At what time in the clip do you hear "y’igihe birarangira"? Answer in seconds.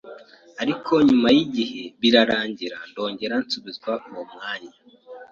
1.35-2.77